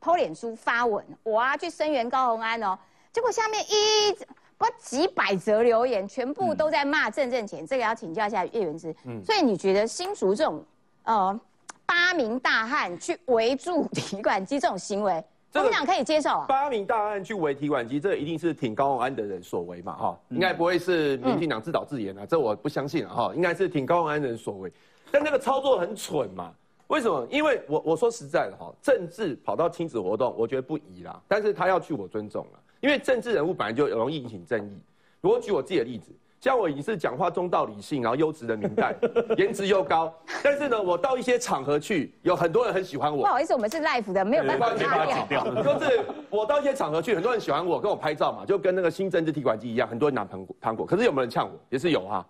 [0.03, 2.79] 抛脸书发文，我啊去声援高鸿安哦，
[3.15, 4.15] 结果下面一
[4.59, 8.95] 不几百则留言，全部都在骂郑正前，这个要请教一下叶元之。
[9.07, 10.63] 嗯，所以你觉得新竹这种？
[11.05, 11.41] 呃，
[11.87, 16.45] 八名大汉去围住 提款机这种行为，国民党可以接受啊？
[16.47, 19.93] 八名大汉去围提款机，这一定是挺高宏安的人所为嘛？
[19.95, 23.15] 哈，应该不会是民进党自导自演啊，这我不相信啊！
[23.15, 24.71] 哈，应该是挺高宏安的人所为。
[25.11, 26.53] 但那个操作很蠢嘛？
[26.89, 27.27] 为什么？
[27.31, 31.19] 因为我我说实在的哈，政治跑到亲子活动，我觉得不宜啦。
[31.29, 34.83] 但是他要去，我尊重了，因为政治人物本来就容易引起争议。
[35.21, 36.13] 如果举我自己的例子。
[36.41, 38.95] 像我已经是讲话中道理性，然后优质的明代，
[39.37, 40.15] 颜值又高。
[40.41, 43.25] 但是呢，我到一些场合去，有很多人很喜欢我。
[43.25, 45.45] 不好意思，我们是 live 的，没有办法剪掉。
[45.61, 50.87] 就是我到一些场合去，很多人喜欢我，跟我拍照嘛，就跟那个新政治提款机一样，很多人拿糖果糖果。
[50.87, 51.59] 可是有没有人呛我？
[51.71, 52.25] 也是有啊，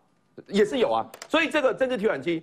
[0.47, 1.07] 也是有啊。
[1.29, 2.43] 所以这个政治提款机。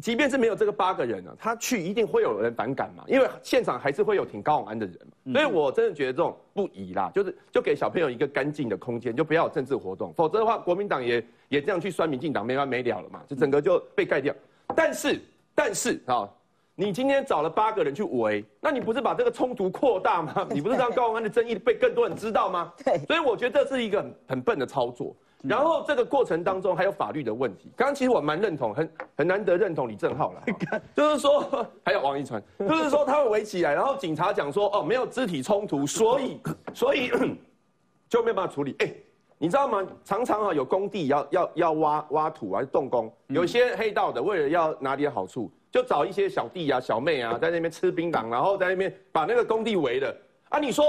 [0.00, 14.34] 即便是没有这个八个人呢，他去一定会有人反感嘛，因为现场还是会有挺高昂安的人嘛，所以我真的觉得这种不宜啦，就是就给小朋友一个干净的空间，就不要有政治活动，否则的话，国民党也也这样去酸民进党没完没了了嘛，就整个就被盖掉。
[14.74, 15.20] 但是
[15.54, 16.28] 但是啊，
[16.74, 20.46] 你今天找了八个人去围，那你不是把这个冲突扩大吗？
[20.50, 22.72] 你不是让高昂安的争议被更多人知道吗？
[22.84, 25.14] 对，所以我觉得这是一个很很笨的操作。
[25.42, 27.70] 然后这个过程当中还有法律的问题。
[27.76, 30.42] 刚刚其实我蛮认同，很很难得认同李正浩了，
[30.94, 36.40] 就是说还有王一川， 就是说他们围起来，然后警察讲说哦没有肢体冲突，所以
[36.74, 37.10] 所以
[38.08, 38.74] 就没有办法处理。
[38.80, 38.92] 哎，
[39.38, 39.86] 你知道吗？
[40.04, 50.14] 常常啊有工地要要要挖挖土啊动工，有些黑道的为了要拿点好处，就找一些小弟啊小妹啊在那边吃槟榔，然后在那边把那个工地围了
[50.50, 50.84] 啊，你说？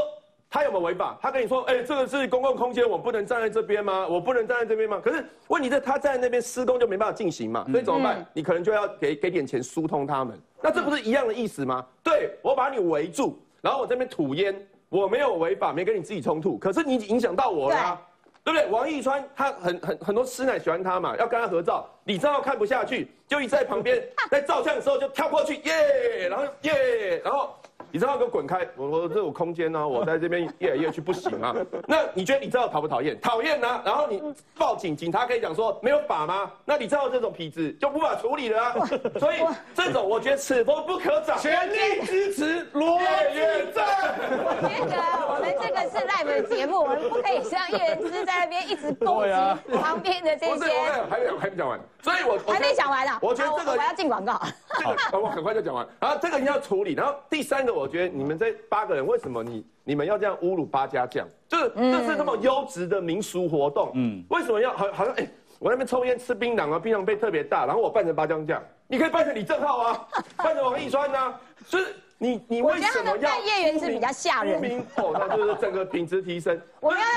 [0.53, 1.17] 他有没有违法？
[1.21, 4.05] 他跟你说，哎，这个是公共空间，我不能站在这边吗？
[4.05, 4.99] 我不能站在这边吗？
[5.01, 8.25] 可是问题是，他站在那边施工就没办法进行嘛，所以怎么办？
[8.33, 10.37] 你可能就要给给点钱疏通他们。
[10.61, 11.85] 那这不是一样的意思吗？
[12.03, 14.53] 对，我把你围住，然后我这边吐烟，
[14.89, 17.97] 我没有违法，没跟你自己冲突，可是你影响到我了，
[18.43, 18.67] 对不对？
[18.69, 27.55] 王一川他很很很多师奶喜欢他嘛，要跟他合照，李正浩看不下去，就一直在旁边， 在照相的时候就跳过去，耶，然后耶，然后。
[27.93, 28.65] 李正浩给我滚开！
[28.77, 31.53] 我我这有空间呢，我在这边越来越去不行啊。
[31.85, 33.19] 那你觉得李正浩讨不讨厌？
[33.19, 33.81] 讨厌啊！
[33.83, 34.23] 然后你
[34.57, 36.49] 报警，警察可以讲说没有法吗？
[36.63, 38.75] 那李正浩这种痞子就无法处理了啊。
[39.19, 39.39] 所以
[39.75, 41.37] 这种我觉得此风不可长。
[41.37, 43.83] 全力支持罗远正。
[43.83, 50.71] 我觉得我们这个是 live 的节目，我们不可以像叶元之在那边一直攻击旁边的这些。
[51.09, 53.17] 还没还没讲完，所以我还没讲完呢。
[53.21, 54.39] 我觉得这个我要进广告。
[54.79, 55.87] 这个，我很快就讲完。
[55.99, 57.71] 然后这个你要处理，然后第三个。
[57.73, 61.27] 我觉得你们这八个人，为什么你你们要这样侮辱八家将？
[61.47, 65.27] 就是这是那么优质的民俗活动，嗯，为什么要好好像哎，
[65.59, 74.79] 我那边抽烟吃槟榔啊，槟榔杯特别大，然后我扮成八家将，你可以扮成李正浩啊， 扮成王一川啊，就是你你为什么要叶原子比较吓人？
[74.95, 76.61] 哦，那就是整个品质提升。
[76.79, 77.07] 我们要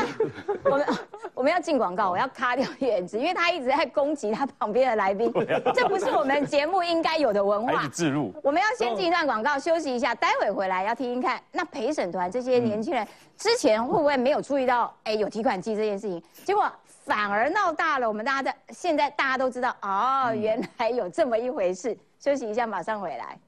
[0.65, 0.87] 我们
[1.35, 5.31] 我们要进广告，我要卡掉叶原子，因为他一直在攻击他旁边的来宾，
[5.75, 7.87] 这不是我们节目应该有的文化。
[7.89, 8.33] 自入。
[8.43, 16.65] 我们要先进一段广告休息一下，待会回来要听听看，那陪审团这些年轻人之前会不会没有注意到，哎，有提款机这件事情，结果
[17.05, 18.09] 反而闹大了。
[18.09, 21.95] 我们大家在现在大家都知道，哦，原来有这么一回事。
[22.19, 23.39] 休息一下，马上回来。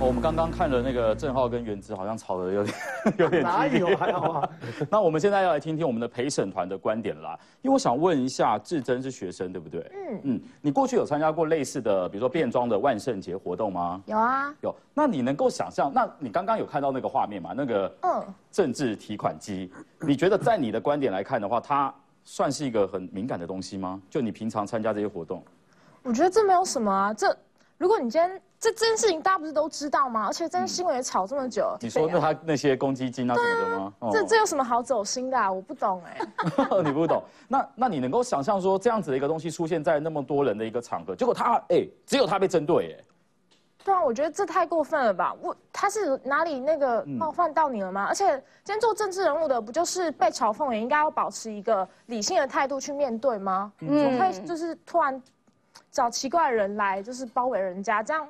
[0.00, 2.76] 我们刚刚看了那个郑浩跟原子，好像吵得有点
[3.16, 4.50] 有点哪有还好啊？
[4.90, 7.38] 那我们现在要来听听我们的陪审团的观点啦。
[7.62, 9.90] 因为我想问一下，志珍是学生对不对？
[9.94, 14.02] 嗯嗯，你过去有参加过类似的，比如说变装的万圣节活动吗？
[14.04, 14.74] 有啊，有。
[14.92, 15.90] 那你能够想象？
[15.94, 17.54] 那你刚刚有看到那个画面吗？
[17.56, 21.92] 那个嗯，政治提款机，你觉得在你的观点来看的话，它
[22.24, 24.02] 算是一个很敏感的东西吗？
[24.10, 25.42] 就你平常参加这些活动？
[26.02, 27.34] 我觉得这没有什么啊，这。
[27.84, 30.24] 如果你今天这这件事情大家不是都知道吗？
[30.26, 31.76] 而且这件新闻也炒这么久。
[31.82, 33.92] 你说那他那些公积金啊什么的吗？
[34.10, 35.52] 这这有什么好走心的？
[35.52, 36.18] 我不懂哎。
[36.82, 37.22] 你不懂？
[37.46, 43.04] 那那你能够想象说这样子的一个东西出现在那么多人的一个场合，结果他哎只有他被针对哎。
[43.84, 45.36] 对啊，我觉得这太过分了吧？
[45.42, 48.06] 我他是哪里那个冒犯到你了吗？
[48.08, 48.24] 而且
[48.64, 53.70] 今天做政治人物的不就是被嘲讽，也应该要保持一个理性的态度去面对吗？
[53.80, 55.22] 嗯，会就是突然。
[55.94, 58.26] 找奇怪的人来，就是包围人家，这样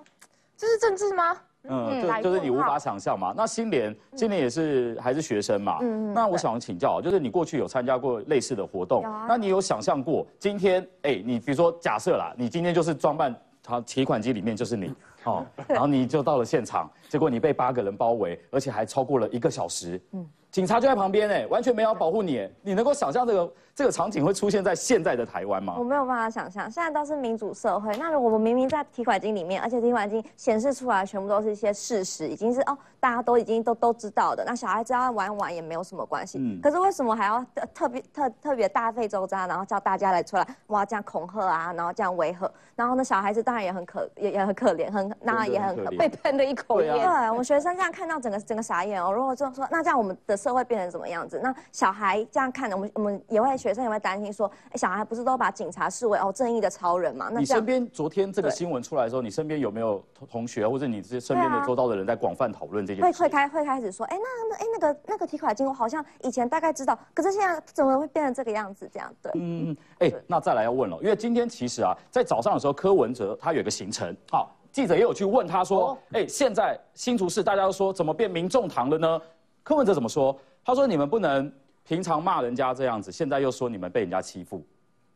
[0.54, 1.34] 这是政治吗？
[1.66, 3.32] 嗯，就就是你无法想象嘛。
[3.34, 5.78] 那新莲，新莲也是还是学生嘛。
[5.80, 6.12] 嗯嗯。
[6.12, 14.92] 那我想请教，就是你过去有参加过类似的活动，那你有想象过今天，哎，你比如说假设啦，你今天就是装扮，他提款机里面就是你，
[15.24, 19.98] 哦， 然后你就到了现场，结果你被八个人包围，而且还超过了一个小时。
[20.12, 20.28] 嗯。
[20.50, 22.48] 警察就在旁边哎，完全没有保护你。
[22.62, 25.74] 你能够想象这个这个场景会出现在现在的台湾吗？
[25.76, 27.94] 我没有办法想象，现在都是民主社会。
[27.96, 34.44] 那如果我们明明在提款机里面，而且提款机显示出来全部都是一些事实，已经是哦，大家都已经都都知道的。
[34.44, 36.38] 那小孩子要玩玩也没有什么关系。
[36.38, 36.60] 嗯。
[36.62, 46.94] 可是为什么还要特别特特别大费周章，然后叫大家来出来哇这样恐吓啊，然后这样威吓，然后呢小孩子当然也很可也也很可怜，很那也很被喷了一口烟。
[46.94, 49.10] 对，我们学生这样看到整个整个傻眼哦。
[49.10, 51.40] 如果就说那这样我们的社会变成什么样子？
[51.42, 57.30] 那小孩这样看的，我们我们也会学生也会担心说，哎小孩不是都把警察视为哦正义的超人嘛？
[57.32, 63.02] 那你身边昨天这个新闻出来的时候，你身边有没有同学或者你这些身边的周遭的人在广泛讨论这件事？
[63.02, 68.86] 会会开会开始说，哎那那哎那个那个提款机我好像以前大概知道，可是现在怎么会变成这个样子？
[68.92, 69.32] 这样对？
[69.36, 79.18] 嗯嗯哎，那再来要问了，因为今天其实啊，在早上的时候，柯文哲他有一个行程，好，记者也有去问他说，哎，现在新竹市大家都说怎么变民众堂了呢？
[79.62, 80.38] 柯文哲怎么说？
[80.62, 81.50] 他说你们不能。
[81.84, 84.64] 平常骂人家这样子，现在又说你们被人家欺负，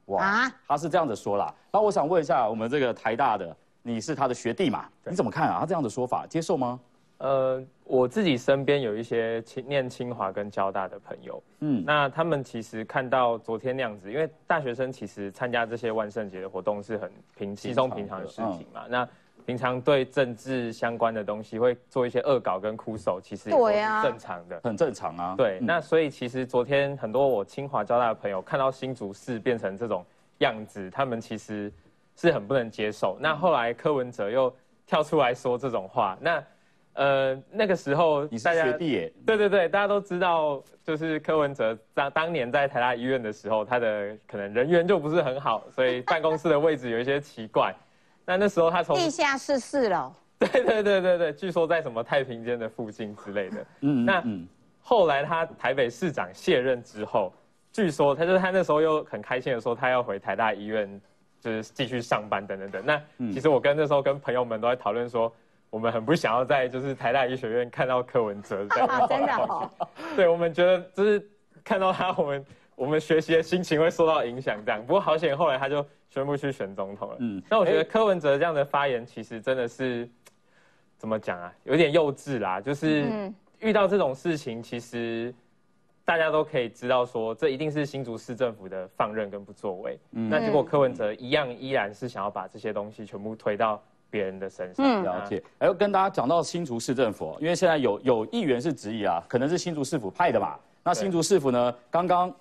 [0.06, 0.52] 哇！
[0.66, 1.54] 他是这样子说啦。
[1.72, 4.88] 那我想问一下，我们这个台大的，你是他的学弟嘛？
[5.04, 5.58] 你怎么看啊？
[5.60, 6.78] 他这样的说法接受吗？
[7.18, 19.08] 呃，我自己身边有一些清念清华跟交大的朋友，嗯，那他们其实看到昨天那样子，因为大学生其实参加这些万圣节的活动是很平稀松平常的事情嘛，那。
[19.48, 25.34] 平常对政治相关的东西会做一些恶搞跟哭手，其实对啊，正常的，很正常啊。
[25.38, 30.04] 对，那所以其实昨天很多我清华交大的朋友看到新竹市变成这种
[30.40, 31.72] 样子，他们其实
[32.14, 33.16] 是很不能接受。
[33.18, 34.54] 那后来柯文哲又
[34.86, 36.44] 跳出来说这种话，那
[36.92, 39.12] 呃那个时候你是学弟耶？
[39.24, 47.74] 对对对，大家都知道，就是柯文哲当当年在台大医院的时候，他的可能人缘就不是很好，所以办公室的位置有一些奇怪。
[48.28, 53.66] 那那时候他从地下室四楼， 对对对对对，据说在什么太平间的附近之类的。
[53.80, 54.22] 嗯，那
[54.82, 57.32] 后来他台北市长卸任之后，
[57.72, 61.00] 据说他就是他那时候又很开心的说他要回台大医院，
[61.40, 62.84] 就是继续上班等等等。
[62.84, 63.00] 那
[63.32, 65.32] 其实我跟那时候跟朋友们都在讨论说，
[65.70, 68.88] 我们很不想要在就是台大医学院看到柯文哲这样。
[69.08, 69.70] 真的？
[70.14, 71.26] 对，我们觉得就是
[71.64, 72.44] 看到他，我们
[72.78, 74.80] 我们学习的心情会受到影响这样。
[74.80, 75.84] 不过好险，后来他就。
[76.10, 77.16] 宣布去选总统了。
[77.20, 80.08] 嗯，那我觉得柯文哲这样的发言其实真的是
[80.96, 81.52] 怎么讲啊？
[81.64, 82.58] 有点幼稚啦。
[82.62, 85.32] 就是遇到这种事情，其实
[86.06, 89.98] 大家都可以知道说，这一定是新竹市政府的放任跟不作为。
[90.12, 95.02] 嗯，那结果柯文哲一样依然是想要把这些东西全部推到别人的身上。
[95.02, 95.42] 了解。
[95.58, 100.58] 哎，跟大家讲到新竹市政府，因为现在有有议员是质疑啊，可能是新竹市府派的嘛。
[100.82, 102.34] 那新竹市府呢，刚刚。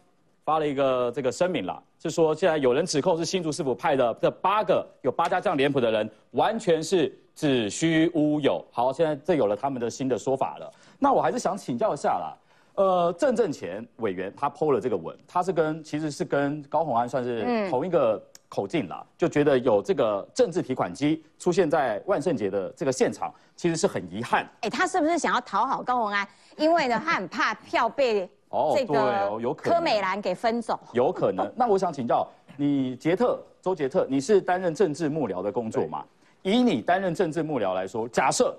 [0.47, 8.65] 发了一个这个声明了，是说现在有人指控是新竹市府派的这八个有八家将脸谱的人，完全是子虚乌有。
[8.71, 10.71] 好，现在这有了他们的新的说法了。
[10.99, 12.37] 那我还是想请教一下啦，
[12.75, 24.49] 呃，郑正前委员他剖了这个文，他是跟其实是跟高鸿安算是同一个口径啦，就觉得有这个政治提款机出现在万圣节的这个现场，其实是很遗憾。
[24.61, 26.25] 哎，他是不是想要讨好高鸿安？
[26.55, 28.29] 因为呢，他很怕票被
[28.75, 30.79] 这个柯美兰给分走。
[30.93, 31.51] 有可能。
[31.55, 36.03] 那我想请教你，杰特周杰特，你是担任政治幕僚的工作嘛？
[36.43, 38.57] 以你担任政治幕僚来说，假设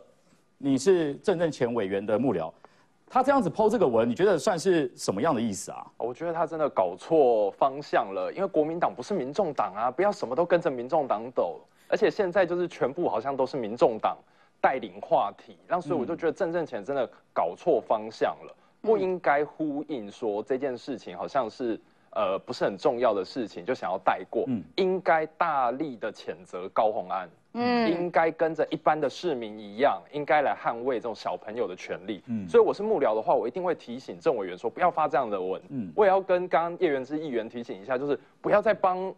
[0.58, 2.52] 你是政政前委员的幕僚。
[3.10, 5.86] 他这样子抛这个文，你觉得算是什么样的意思啊？
[5.96, 11.58] 我觉得他真的搞错方向了，因为国民党不是民众党啊，不要什么都跟着民众党走。
[11.88, 14.14] 而且现在就是全部好像都是民众党
[14.60, 21.78] 带领话题，让所以我就觉得郑正前真的搞错方向了，不应该呼应说这件事情好像是
[22.10, 27.28] 呃不是很重要的事情，就想要带过，应该大力的谴责高洪安。
[27.54, 32.22] 嗯，应该跟着一般的市民一样，应该来捍卫这种小朋友的权利。
[32.26, 35.60] 嗯，所以我是幕僚的话，我一定会提醒郑委员说，不要发这样的文。
[35.70, 39.12] 嗯，我也要跟刚刚叶元之议员提醒一下，就是不要再帮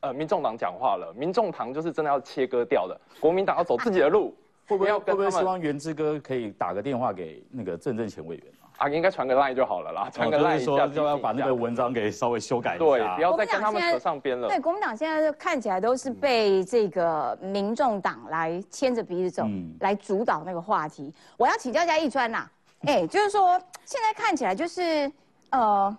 [0.00, 1.14] 呃民众党讲话了。
[1.14, 4.34] 民众党就是真的要切割掉的，国民党要走自己的路。
[4.66, 8.44] 会不会会不会希望元之哥可以打个电话给那个郑正前委员？
[8.78, 14.46] 啊，应该传个 line 就好了啦，传个 line 一下，就要把那个文章给稍微修改一下，对，不要再跟他们扯上边了。
[14.46, 19.48] 对，国民党现在就看起来都是被这个民众党来牵着鼻子走，
[19.80, 21.12] 来主导那个话题。
[21.36, 22.48] 我要请教一下易川呐，
[22.86, 25.10] 哎， 就是说现在看起来就是
[25.50, 25.96] 呃，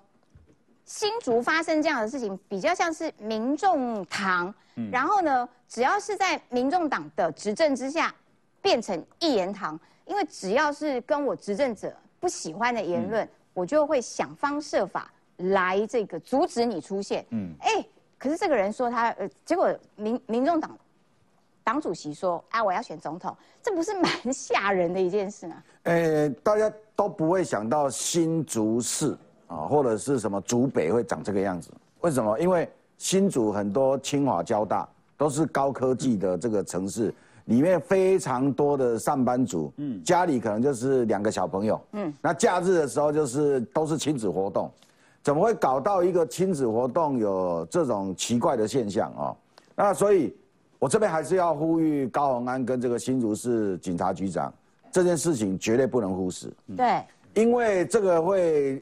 [0.86, 4.54] 新竹发生这样的事情，比较像是民众党，
[4.90, 8.16] 然后呢，只要是在民众党的执政之下，
[8.62, 11.94] 变成一言堂，因为只要是跟我执政者。
[12.20, 17.26] 不喜欢的言论，我就会想方设法来这个阻止你出现。
[17.30, 17.86] 嗯，哎，
[18.18, 20.78] 可是这个人说他呃，结果民民众党
[21.64, 25.64] 党主席说，啊，我要选总统，这不是蛮吓人的一件事吗？
[25.84, 31.72] 呃，大家都不会想到新竹市啊，或者是什么竹北会长这个样子。
[32.02, 32.38] 为什么？
[32.40, 37.14] 因为新竹很多清华、交大都是高科技的这个城市。
[37.50, 44.72] 里面非常多的上班族，嗯，家里可能就是两个小朋友，嗯，那假日的时候就是都是亲子活动，
[45.24, 49.36] 怎么会搞到一个亲子活动有这种奇怪的现象哦？
[49.76, 50.32] 那所以，
[50.78, 54.54] 我这边还是要呼吁高鸿安跟这个新竹市警察局长，
[54.92, 58.80] 这件事情绝对不能忽视，对，因为这个会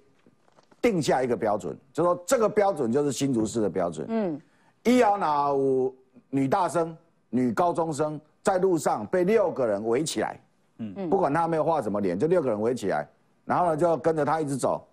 [0.82, 4.42] 定下一个标准，就说这个标准就是新竹市的标准，嗯，
[4.84, 5.96] 一摇哪五
[6.30, 6.94] 女大生、
[7.30, 8.20] 女高中生。
[8.48, 10.40] 在路上被六个人围起来，
[10.78, 13.06] 嗯，不管他没有画什么脸，就六个人围起来，
[13.44, 14.88] 然后呢就跟着他一直走，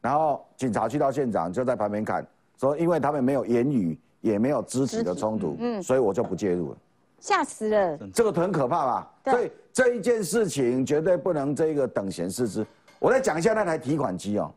[0.00, 2.24] 然后警察去到现场就在旁边看，
[2.60, 6.76] 说因为他们没有言语也没有肢体的冲突，嗯，所以我就不介入了。
[7.18, 9.12] 吓死了，这个很可怕吧？
[9.24, 12.64] 所以这一件事情绝对不能这个等闲视之。
[13.00, 14.48] 我再讲一下那台提款机哦，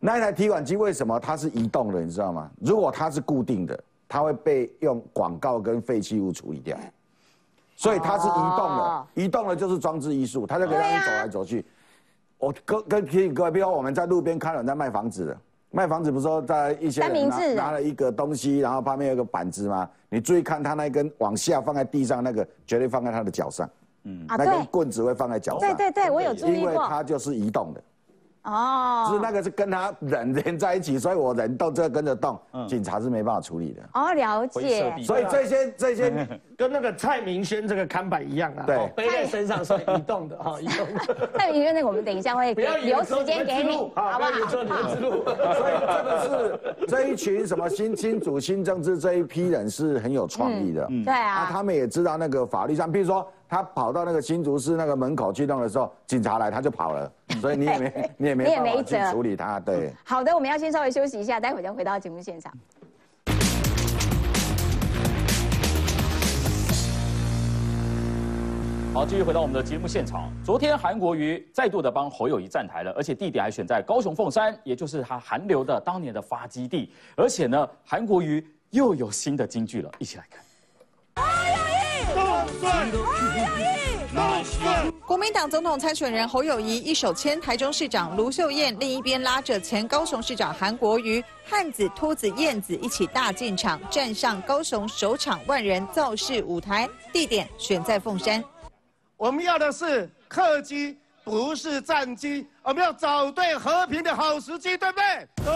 [0.00, 2.00] 那一台提款机为什么它是移动的？
[2.00, 2.50] 你知道吗？
[2.60, 6.76] 如果它是固定的，它会被用广告跟废弃物处理掉。
[7.78, 11.64] 所以它是移动的，移动的就是装置艺术，它就可以让你走来走去。
[12.36, 15.38] 我跟跟提醒各位，比如我们在路边看到人在卖房子的，
[15.70, 19.88] 卖房子不是说在一些人拿拿了一个东西，然后旁边有个板子吗？
[20.08, 23.70] 你注意看他那根往下放在地上那个，绝对放在他的脚上。
[24.02, 25.60] 嗯，那根棍子会放在脚上。
[25.60, 26.72] 对对对，我有注意过。
[26.72, 27.82] 因为它就是移动的。
[28.48, 33.82] 哦，是那个是跟他人连在一起，所以我人动就要跟着动，警察是没办法处理的。
[33.94, 34.94] 哦，了解。
[35.02, 40.86] 所以这些这些 跟那个蔡明轩这个看板一样啊，对，背在身上是移动的哈， 移动。
[41.36, 44.30] 蔡明轩那个我们等一下会留时间给你，好不好？
[44.48, 45.24] 说你的之路。
[45.58, 53.26] 所以这个是这一群什么新新主新政治这一批人是很有创意的，对啊，他们也知道那个法律上，比如说。
[53.48, 59.58] 他跑到那个新竹市那个门口去弄的时候，警察来他就跑了， 所以你也没你也没办法去处理他。
[59.60, 62.52] 对，好的，我们要先稍微休息一下，待会再回到节目现场。
[68.92, 70.30] 好，继续回到我们的节目现场。
[70.44, 76.92] 昨天韩国瑜再度的帮侯友谊站台了，而且地点还选在高雄凤山，也就是他韩流的当年的发基地。
[77.16, 80.44] 而且呢，韩国瑜又有新的金句了，一起来看。
[85.06, 98.42] 国民党总统参选人侯友谊一手牵台中市长卢秀燕，另一边拉着前高雄市长韩国瑜，汉子、秃子、燕子一起大进场，站上高雄首场万人造势舞台，地点选在凤山。
[99.16, 105.28] 我们要的是客机，不是战机，我们要找对和平的好时机，对不对？
[105.44, 105.54] 对。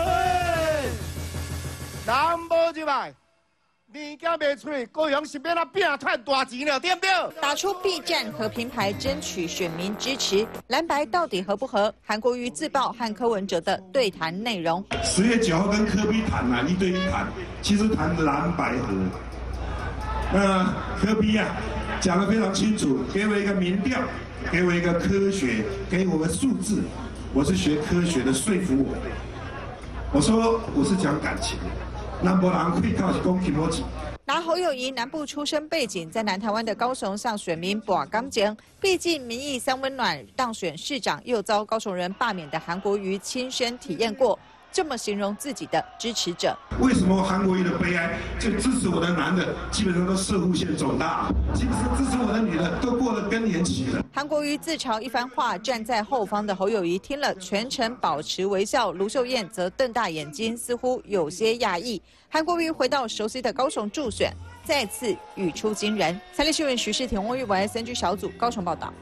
[2.07, 3.13] 南波几百。
[3.95, 5.55] 物件卖出去，高雄是大
[6.47, 7.41] 钱了，对不对？
[7.43, 10.47] 打出 B 站和平牌，争取选民支持。
[10.69, 11.93] 蓝白到底合不合？
[12.03, 14.83] 韩国瑜自曝和柯文哲的对谈内容。
[15.03, 17.27] 十月九号跟柯比谈啊，一对一谈，
[17.61, 18.95] 其实谈蓝白合。
[20.33, 21.47] 那柯比啊，
[22.01, 24.01] 讲得非常清楚，给我一个民调，
[24.51, 26.83] 给我一个科学，给我个数字。
[27.35, 28.97] 我是学科学的，说服我。
[30.13, 31.59] 我说我是讲感情。
[32.25, 33.83] 南部人会靠是公平逻辑。
[34.25, 44.39] 拿侯友谊南部出身背景，在南台湾的高雄向选民博刚讲，毕竟民意三温暖，当选市长又遭高雄人罢免的韩国瑜亲身体验过。
[44.73, 46.57] 这么形容自己的支持者？
[46.81, 48.19] 为什么韩国瑜的悲哀？
[48.41, 54.03] 就支持我的男的基本上都射户线肿大，其实支持我的女的都过了更年期了。
[54.15, 62.01] 韩国瑜自嘲一番话，站在后方的侯友谊听了全程保持微笑，卢秀燕则瞪大眼睛，似乎有些讶异。
[62.31, 64.33] 韩国瑜回到熟悉的高雄助选，
[64.65, 66.19] 再次语出惊人。
[66.33, 68.93] 三立新闻徐世婷、翁玉文 SNG 小组高雄报道。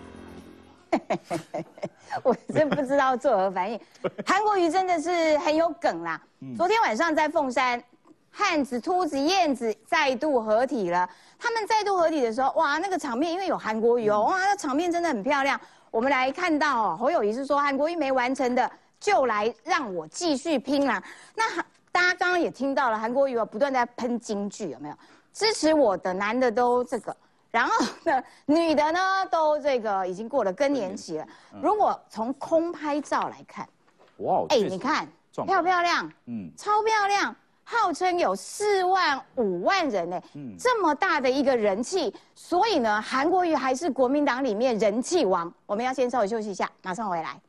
[2.23, 3.81] 我真不知道作何反应。
[4.27, 6.21] 韩国瑜真的是很有梗啦。
[6.57, 7.83] 昨天晚上在凤山，
[8.31, 11.09] 汉子、秃子、燕子再度合体了。
[11.39, 15.61] 他们再度合体的时候，哇，那个场面因为有韩国瑜哦，哇，那场面真的很漂亮。
[15.91, 21.03] 我们来看到哦，侯友谊是说韩国瑜没完成的，就来让我继续拼啦。
[21.35, 21.45] 那
[21.93, 24.95] 大家刚刚也听到了，韩国瑜不断在喷京剧，有没有？
[25.33, 27.17] 支持我的男的都这个。
[27.51, 31.27] 然后呢，女的呢都这个已经过了更年期了。
[31.61, 33.69] 如果从空拍照来看，
[34.19, 36.13] 哇，哎，你看漂不漂亮？
[36.27, 37.35] 嗯，超漂亮，
[37.65, 45.53] 号称有四万五万人呢，嗯这么大的一个人气，所以呢，韩国瑜还是国民党里面人气王。
[45.67, 47.41] 我们要先稍微休息一下，马上回来。